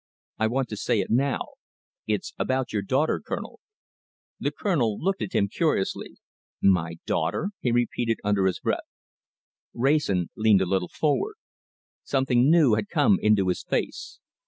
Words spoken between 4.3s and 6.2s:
The Colonel looked at him curiously.